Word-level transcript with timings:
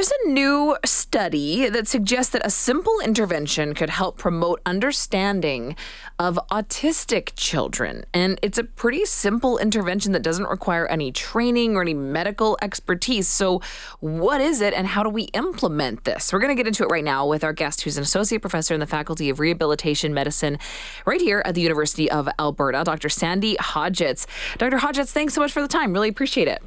There's 0.00 0.12
a 0.24 0.30
new 0.30 0.78
study 0.82 1.68
that 1.68 1.86
suggests 1.86 2.32
that 2.32 2.40
a 2.42 2.48
simple 2.48 3.00
intervention 3.04 3.74
could 3.74 3.90
help 3.90 4.16
promote 4.16 4.62
understanding 4.64 5.76
of 6.18 6.40
autistic 6.50 7.32
children. 7.36 8.06
And 8.14 8.38
it's 8.40 8.56
a 8.56 8.64
pretty 8.64 9.04
simple 9.04 9.58
intervention 9.58 10.12
that 10.12 10.22
doesn't 10.22 10.46
require 10.46 10.86
any 10.86 11.12
training 11.12 11.76
or 11.76 11.82
any 11.82 11.92
medical 11.92 12.56
expertise. 12.62 13.28
So, 13.28 13.60
what 13.98 14.40
is 14.40 14.62
it 14.62 14.72
and 14.72 14.86
how 14.86 15.02
do 15.02 15.10
we 15.10 15.24
implement 15.34 16.04
this? 16.04 16.32
We're 16.32 16.40
going 16.40 16.56
to 16.56 16.58
get 16.58 16.66
into 16.66 16.82
it 16.82 16.86
right 16.86 17.04
now 17.04 17.26
with 17.26 17.44
our 17.44 17.52
guest, 17.52 17.82
who's 17.82 17.98
an 17.98 18.02
associate 18.02 18.40
professor 18.40 18.72
in 18.72 18.80
the 18.80 18.86
Faculty 18.86 19.28
of 19.28 19.38
Rehabilitation 19.38 20.14
Medicine 20.14 20.58
right 21.04 21.20
here 21.20 21.42
at 21.44 21.54
the 21.54 21.60
University 21.60 22.10
of 22.10 22.26
Alberta, 22.38 22.84
Dr. 22.86 23.10
Sandy 23.10 23.54
Hodgetts. 23.56 24.24
Dr. 24.56 24.78
Hodgetts, 24.78 25.10
thanks 25.10 25.34
so 25.34 25.42
much 25.42 25.52
for 25.52 25.60
the 25.60 25.68
time. 25.68 25.92
Really 25.92 26.08
appreciate 26.08 26.48
it. 26.48 26.62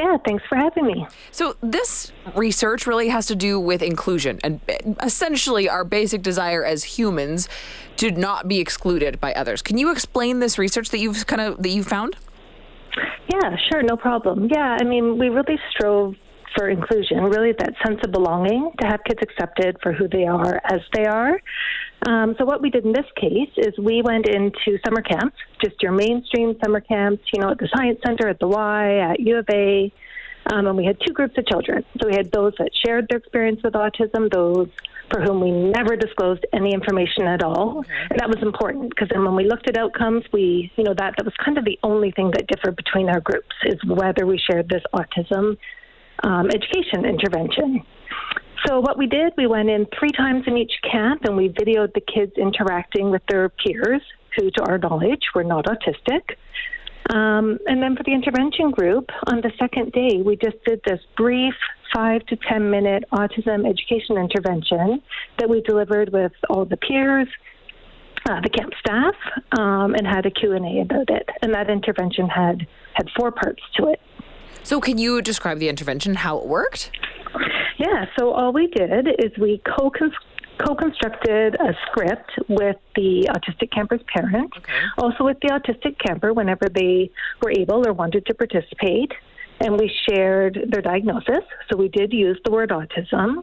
Yeah, 0.00 0.16
thanks 0.24 0.42
for 0.48 0.56
having 0.56 0.86
me. 0.86 1.06
So, 1.30 1.56
this 1.62 2.12
research 2.34 2.86
really 2.86 3.08
has 3.08 3.26
to 3.26 3.36
do 3.36 3.60
with 3.60 3.82
inclusion 3.82 4.40
and 4.42 4.60
eh, 4.68 4.78
essentially 5.02 5.68
our 5.68 5.84
basic 5.84 6.22
desire 6.22 6.64
as 6.64 6.84
humans 6.84 7.48
to 7.96 8.10
not 8.10 8.48
be 8.48 8.58
excluded 8.58 9.20
by 9.20 9.32
others. 9.34 9.60
Can 9.60 9.76
you 9.76 9.90
explain 9.90 10.38
this 10.40 10.58
research 10.58 10.90
that 10.90 10.98
you've 10.98 11.26
kind 11.26 11.42
of 11.42 11.62
that 11.62 11.68
you 11.68 11.84
found? 11.84 12.16
Yeah, 13.28 13.56
sure, 13.70 13.82
no 13.82 13.96
problem. 13.96 14.48
Yeah, 14.52 14.76
I 14.80 14.84
mean, 14.84 15.18
we 15.18 15.28
really 15.28 15.58
strove 15.70 16.14
for 16.56 16.68
inclusion, 16.68 17.22
really 17.24 17.52
that 17.52 17.74
sense 17.86 17.98
of 18.04 18.12
belonging, 18.12 18.72
to 18.80 18.86
have 18.86 19.00
kids 19.04 19.20
accepted 19.22 19.76
for 19.82 19.92
who 19.92 20.08
they 20.08 20.24
are 20.24 20.60
as 20.64 20.80
they 20.94 21.04
are. 21.04 21.40
Um, 22.06 22.34
so 22.38 22.44
what 22.44 22.60
we 22.60 22.70
did 22.70 22.84
in 22.84 22.92
this 22.92 23.06
case 23.16 23.50
is 23.56 23.72
we 23.78 24.02
went 24.02 24.26
into 24.26 24.78
summer 24.84 25.02
camps, 25.02 25.36
just 25.62 25.76
your 25.80 25.92
mainstream 25.92 26.56
summer 26.64 26.80
camps, 26.80 27.22
you 27.32 27.40
know, 27.40 27.50
at 27.50 27.58
the 27.58 27.68
Science 27.76 28.00
Center, 28.04 28.28
at 28.28 28.40
the 28.40 28.48
Y, 28.48 28.98
at 28.98 29.20
U 29.20 29.38
of 29.38 29.46
A, 29.50 29.92
um, 30.52 30.66
and 30.66 30.76
we 30.76 30.84
had 30.84 30.96
two 31.06 31.12
groups 31.12 31.34
of 31.38 31.46
children. 31.46 31.84
So 32.00 32.08
we 32.08 32.14
had 32.14 32.32
those 32.32 32.52
that 32.58 32.70
shared 32.84 33.06
their 33.08 33.18
experience 33.18 33.60
with 33.62 33.74
autism, 33.74 34.32
those 34.32 34.68
for 35.12 35.20
whom 35.20 35.40
we 35.40 35.50
never 35.50 35.94
disclosed 35.94 36.44
any 36.52 36.72
information 36.72 37.24
at 37.26 37.42
all. 37.42 37.78
Okay. 37.80 37.88
And 38.10 38.18
that 38.18 38.28
was 38.28 38.38
important 38.42 38.90
because 38.90 39.08
then 39.12 39.24
when 39.24 39.36
we 39.36 39.44
looked 39.44 39.68
at 39.68 39.76
outcomes, 39.76 40.24
we, 40.32 40.72
you 40.76 40.84
know, 40.84 40.94
that, 40.96 41.14
that 41.16 41.24
was 41.24 41.34
kind 41.44 41.58
of 41.58 41.64
the 41.64 41.78
only 41.82 42.10
thing 42.12 42.30
that 42.32 42.46
differed 42.46 42.76
between 42.76 43.08
our 43.08 43.20
groups 43.20 43.54
is 43.66 43.78
whether 43.86 44.26
we 44.26 44.40
shared 44.50 44.68
this 44.68 44.82
autism 44.94 45.56
um, 46.24 46.48
education 46.50 47.04
intervention. 47.04 47.84
So 48.66 48.80
what 48.80 48.96
we 48.96 49.06
did, 49.06 49.32
we 49.36 49.46
went 49.46 49.68
in 49.68 49.86
three 49.98 50.10
times 50.10 50.44
in 50.46 50.56
each 50.56 50.72
camp 50.88 51.24
and 51.24 51.36
we 51.36 51.48
videoed 51.48 51.94
the 51.94 52.00
kids 52.00 52.32
interacting 52.36 53.10
with 53.10 53.22
their 53.28 53.48
peers, 53.48 54.02
who, 54.36 54.50
to 54.50 54.62
our 54.62 54.78
knowledge, 54.78 55.22
were 55.34 55.44
not 55.44 55.66
autistic. 55.66 56.36
Um, 57.10 57.58
and 57.66 57.82
then 57.82 57.96
for 57.96 58.04
the 58.04 58.12
intervention 58.12 58.70
group, 58.70 59.10
on 59.26 59.40
the 59.40 59.50
second 59.58 59.92
day, 59.92 60.22
we 60.24 60.36
just 60.36 60.62
did 60.64 60.80
this 60.86 61.00
brief 61.16 61.54
five 61.92 62.24
to 62.26 62.36
10 62.36 62.70
minute 62.70 63.04
autism 63.12 63.68
education 63.68 64.16
intervention 64.16 65.02
that 65.38 65.48
we 65.48 65.60
delivered 65.62 66.12
with 66.12 66.32
all 66.48 66.64
the 66.64 66.76
peers, 66.76 67.28
uh, 68.30 68.40
the 68.40 68.48
camp 68.48 68.72
staff, 68.78 69.14
um, 69.58 69.94
and 69.94 70.06
had 70.06 70.24
a 70.24 70.30
Q&A 70.30 70.80
about 70.80 71.10
it. 71.10 71.28
And 71.42 71.52
that 71.54 71.68
intervention 71.68 72.28
had, 72.28 72.66
had 72.94 73.08
four 73.16 73.32
parts 73.32 73.62
to 73.76 73.88
it. 73.88 74.00
So 74.62 74.80
can 74.80 74.96
you 74.96 75.20
describe 75.20 75.58
the 75.58 75.68
intervention, 75.68 76.14
how 76.14 76.38
it 76.38 76.46
worked? 76.46 76.92
Yeah, 77.82 78.04
so 78.16 78.30
all 78.30 78.52
we 78.52 78.68
did 78.68 79.08
is 79.18 79.36
we 79.40 79.60
co 79.66 79.90
co-constructed 80.64 81.56
a 81.56 81.74
script 81.86 82.30
with 82.48 82.76
the 82.94 83.28
autistic 83.34 83.72
camper's 83.72 84.02
parent, 84.14 84.52
okay. 84.56 84.72
also 84.98 85.24
with 85.24 85.38
the 85.42 85.48
autistic 85.48 85.98
camper 85.98 86.32
whenever 86.32 86.68
they 86.72 87.10
were 87.42 87.50
able 87.50 87.84
or 87.84 87.92
wanted 87.92 88.24
to 88.26 88.34
participate, 88.34 89.10
and 89.58 89.76
we 89.80 89.90
shared 90.08 90.60
their 90.70 90.80
diagnosis. 90.80 91.42
So 91.70 91.76
we 91.76 91.88
did 91.88 92.12
use 92.12 92.38
the 92.44 92.52
word 92.52 92.70
autism. 92.70 93.42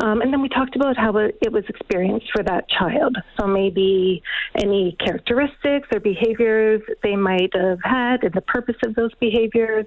Um, 0.00 0.22
and 0.22 0.32
then 0.32 0.40
we 0.40 0.48
talked 0.48 0.76
about 0.76 0.96
how 0.96 1.16
it 1.16 1.52
was 1.52 1.64
experienced 1.68 2.30
for 2.32 2.44
that 2.44 2.68
child. 2.68 3.16
So 3.38 3.46
maybe 3.48 4.22
any 4.54 4.96
characteristics 5.04 5.88
or 5.92 6.00
behaviors 6.00 6.82
they 7.02 7.16
might 7.16 7.50
have 7.54 7.78
had 7.82 8.22
and 8.22 8.32
the 8.32 8.42
purpose 8.42 8.76
of 8.86 8.94
those 8.94 9.12
behaviors. 9.20 9.86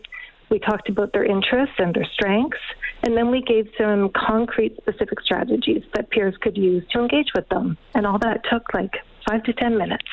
We 0.49 0.59
talked 0.59 0.89
about 0.89 1.13
their 1.13 1.25
interests 1.25 1.75
and 1.77 1.93
their 1.93 2.07
strengths. 2.13 2.57
And 3.03 3.15
then 3.15 3.31
we 3.31 3.41
gave 3.41 3.67
some 3.77 4.09
concrete, 4.15 4.77
specific 4.77 5.19
strategies 5.21 5.83
that 5.93 6.09
peers 6.09 6.35
could 6.41 6.57
use 6.57 6.83
to 6.91 6.99
engage 6.99 7.29
with 7.35 7.47
them. 7.49 7.77
And 7.93 8.05
all 8.05 8.19
that 8.19 8.41
took 8.49 8.73
like 8.73 8.91
five 9.27 9.43
to 9.43 9.53
10 9.53 9.77
minutes. 9.77 10.05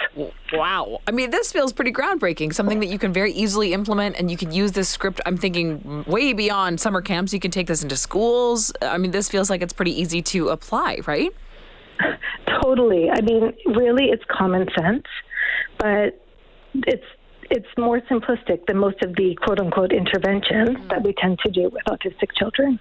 Wow. 0.53 1.01
I 1.07 1.11
mean, 1.11 1.31
this 1.31 1.53
feels 1.53 1.73
pretty 1.73 1.93
groundbreaking, 1.93 2.55
something 2.55 2.81
that 2.81 2.87
you 2.87 2.99
can 2.99 3.13
very 3.13 3.33
easily 3.33 3.73
implement 3.73 4.17
and 4.19 4.31
you 4.31 4.37
can 4.37 4.53
use 4.53 4.73
this 4.73 4.89
script. 4.89 5.21
I'm 5.27 5.37
thinking 5.37 6.05
way 6.07 6.33
beyond 6.33 6.81
summer 6.81 7.03
camps. 7.03 7.33
You 7.33 7.41
can 7.41 7.51
take 7.51 7.67
this 7.67 7.83
into 7.83 7.97
schools. 7.97 8.73
I 8.81 8.99
mean, 8.99 9.11
this 9.11 9.29
feels 9.29 9.51
like 9.51 9.63
it's 9.63 9.73
pretty 9.73 9.99
easy 10.01 10.23
to 10.23 10.49
apply, 10.49 11.01
right? 11.07 11.31
Totally. 12.63 13.11
I 13.11 13.21
mean, 13.21 13.53
really, 13.67 14.07
it's 14.07 14.25
common 14.31 14.67
sense, 14.79 15.05
but 15.79 16.21
it's 16.75 17.05
it's 17.53 17.69
more 17.77 18.01
simplistic 18.01 18.67
than 18.67 18.79
most 18.79 19.03
of 19.03 19.15
the 19.15 19.37
quote 19.43 19.61
unquote 19.61 19.93
interventions 19.93 20.71
mm-hmm. 20.71 20.89
that 20.89 21.05
we 21.05 21.13
tend 21.13 21.39
to 21.45 21.51
do 21.51 21.65
with 21.65 21.85
autistic 21.85 22.35
children. 22.37 22.81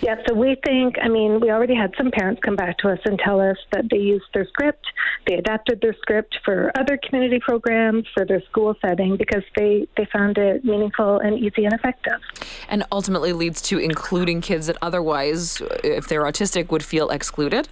Yeah, 0.00 0.16
so 0.26 0.34
we 0.34 0.56
think, 0.64 0.96
I 1.00 1.08
mean, 1.08 1.38
we 1.38 1.50
already 1.50 1.76
had 1.76 1.92
some 1.96 2.10
parents 2.10 2.40
come 2.44 2.56
back 2.56 2.78
to 2.78 2.88
us 2.88 2.98
and 3.04 3.18
tell 3.18 3.40
us 3.40 3.56
that 3.72 3.84
they 3.90 3.98
used 3.98 4.24
their 4.34 4.46
script, 4.46 4.84
they 5.28 5.34
adapted 5.34 5.80
their 5.80 5.94
script 6.00 6.36
for 6.44 6.72
other 6.76 6.98
community 7.06 7.38
programs, 7.38 8.04
for 8.12 8.24
their 8.24 8.42
school 8.50 8.74
setting, 8.80 9.16
because 9.16 9.44
they, 9.56 9.86
they 9.96 10.08
found 10.12 10.38
it 10.38 10.64
meaningful 10.64 11.18
and 11.20 11.38
easy 11.38 11.64
and 11.64 11.74
effective. 11.74 12.20
And 12.68 12.84
ultimately 12.90 13.32
leads 13.32 13.62
to 13.62 13.78
including 13.78 14.40
kids 14.40 14.66
that 14.66 14.76
otherwise, 14.82 15.62
if 15.84 16.08
they're 16.08 16.24
autistic, 16.24 16.70
would 16.70 16.82
feel 16.82 17.10
excluded? 17.10 17.68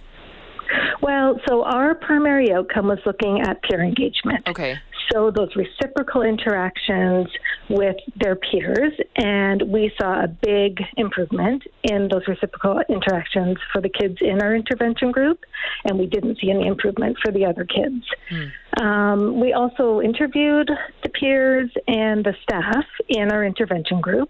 Well, 1.01 1.37
so 1.49 1.63
our 1.63 1.95
primary 1.95 2.53
outcome 2.53 2.87
was 2.87 2.99
looking 3.05 3.41
at 3.41 3.61
peer 3.63 3.83
engagement. 3.83 4.47
Okay 4.47 4.79
show 5.11 5.31
those 5.31 5.49
reciprocal 5.55 6.21
interactions 6.21 7.27
with 7.69 7.95
their 8.19 8.35
peers, 8.35 8.93
and 9.15 9.61
we 9.63 9.91
saw 9.99 10.23
a 10.23 10.27
big 10.27 10.79
improvement 10.97 11.63
in 11.83 12.07
those 12.09 12.21
reciprocal 12.27 12.81
interactions 12.89 13.57
for 13.71 13.81
the 13.81 13.89
kids 13.89 14.17
in 14.21 14.41
our 14.41 14.55
intervention 14.55 15.11
group, 15.11 15.39
and 15.85 15.97
we 15.97 16.05
didn't 16.05 16.37
see 16.39 16.49
any 16.49 16.67
improvement 16.67 17.17
for 17.23 17.31
the 17.31 17.45
other 17.45 17.65
kids. 17.65 18.03
Mm. 18.31 18.51
Um, 18.81 19.39
we 19.39 19.53
also 19.53 20.01
interviewed 20.01 20.69
the 21.03 21.09
peers 21.09 21.69
and 21.87 22.23
the 22.23 22.33
staff 22.43 22.85
in 23.09 23.31
our 23.31 23.43
intervention 23.43 24.01
group 24.01 24.29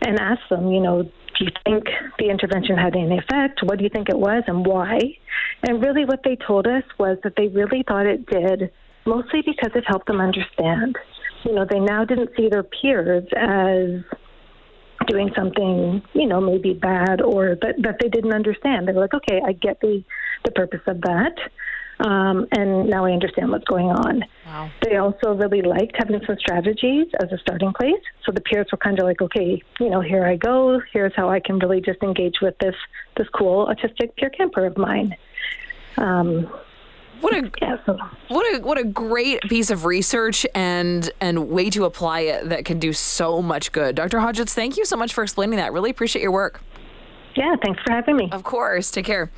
and 0.00 0.18
asked 0.18 0.48
them, 0.50 0.70
you 0.70 0.80
know, 0.80 1.02
do 1.02 1.44
you 1.44 1.50
think 1.66 1.84
the 2.18 2.30
intervention 2.30 2.76
had 2.76 2.94
any 2.94 3.18
effect? 3.18 3.60
What 3.62 3.78
do 3.78 3.84
you 3.84 3.90
think 3.90 4.08
it 4.08 4.18
was 4.18 4.44
and 4.46 4.64
why? 4.64 4.98
And 5.66 5.82
really, 5.82 6.04
what 6.04 6.20
they 6.24 6.36
told 6.36 6.66
us 6.66 6.84
was 6.98 7.18
that 7.24 7.34
they 7.36 7.48
really 7.48 7.82
thought 7.86 8.06
it 8.06 8.26
did 8.26 8.70
mostly 9.06 9.42
because 9.42 9.70
it 9.74 9.84
helped 9.86 10.06
them 10.06 10.20
understand. 10.20 10.96
You 11.44 11.52
know, 11.52 11.66
they 11.68 11.80
now 11.80 12.04
didn't 12.04 12.30
see 12.36 12.48
their 12.48 12.62
peers 12.62 13.24
as 13.36 14.02
doing 15.06 15.30
something, 15.36 16.02
you 16.14 16.26
know, 16.26 16.40
maybe 16.40 16.72
bad 16.72 17.20
or 17.20 17.56
that, 17.60 17.74
that 17.82 17.96
they 18.00 18.08
didn't 18.08 18.32
understand. 18.32 18.88
They 18.88 18.92
were 18.92 19.02
like, 19.02 19.14
okay, 19.14 19.40
I 19.44 19.52
get 19.52 19.80
the, 19.80 20.02
the 20.44 20.52
purpose 20.52 20.80
of 20.86 21.00
that. 21.02 21.36
Um, 22.00 22.46
and 22.50 22.88
now 22.88 23.04
I 23.04 23.12
understand 23.12 23.50
what's 23.50 23.64
going 23.64 23.86
on. 23.86 24.24
Wow. 24.46 24.70
They 24.82 24.96
also 24.96 25.34
really 25.34 25.62
liked 25.62 25.94
having 25.96 26.20
some 26.26 26.36
strategies 26.38 27.06
as 27.22 27.30
a 27.30 27.38
starting 27.38 27.72
place. 27.72 28.02
So 28.24 28.32
the 28.32 28.40
peers 28.40 28.66
were 28.72 28.78
kind 28.78 28.98
of 28.98 29.04
like, 29.04 29.20
okay, 29.22 29.62
you 29.78 29.90
know, 29.90 30.00
here 30.00 30.24
I 30.24 30.36
go. 30.36 30.80
Here's 30.92 31.12
how 31.14 31.28
I 31.30 31.38
can 31.38 31.58
really 31.58 31.80
just 31.80 32.02
engage 32.02 32.40
with 32.42 32.58
this 32.58 32.74
this 33.16 33.28
cool 33.28 33.66
autistic 33.66 34.16
peer 34.16 34.30
camper 34.30 34.66
of 34.66 34.76
mine. 34.76 35.16
Um, 35.96 36.52
what 37.20 37.34
a 37.34 37.50
what 38.28 38.54
a 38.54 38.60
what 38.60 38.78
a 38.78 38.84
great 38.84 39.40
piece 39.42 39.70
of 39.70 39.84
research 39.84 40.46
and 40.54 41.10
and 41.20 41.48
way 41.48 41.70
to 41.70 41.84
apply 41.84 42.20
it 42.20 42.48
that 42.48 42.64
can 42.64 42.78
do 42.78 42.92
so 42.92 43.40
much 43.42 43.72
good. 43.72 43.94
Dr. 43.94 44.18
Hodgetts, 44.18 44.54
thank 44.54 44.76
you 44.76 44.84
so 44.84 44.96
much 44.96 45.12
for 45.12 45.22
explaining 45.22 45.56
that. 45.56 45.72
Really 45.72 45.90
appreciate 45.90 46.22
your 46.22 46.32
work. 46.32 46.60
Yeah, 47.36 47.56
thanks 47.62 47.80
for 47.82 47.92
having 47.92 48.16
me. 48.16 48.28
Of 48.32 48.44
course. 48.44 48.90
Take 48.90 49.06
care. 49.06 49.30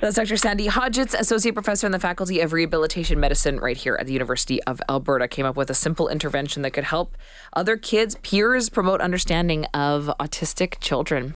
That's 0.00 0.14
Dr. 0.14 0.36
Sandy 0.36 0.68
Hodgetts, 0.68 1.18
Associate 1.18 1.52
Professor 1.52 1.84
in 1.84 1.90
the 1.90 1.98
Faculty 1.98 2.38
of 2.38 2.52
Rehabilitation 2.52 3.18
Medicine 3.18 3.58
right 3.58 3.76
here 3.76 3.96
at 3.98 4.06
the 4.06 4.12
University 4.12 4.62
of 4.62 4.80
Alberta, 4.88 5.26
came 5.26 5.44
up 5.44 5.56
with 5.56 5.70
a 5.70 5.74
simple 5.74 6.06
intervention 6.08 6.62
that 6.62 6.70
could 6.70 6.84
help 6.84 7.16
other 7.52 7.76
kids, 7.76 8.14
peers, 8.22 8.68
promote 8.68 9.00
understanding 9.00 9.64
of 9.74 10.08
autistic 10.20 10.78
children. 10.78 11.34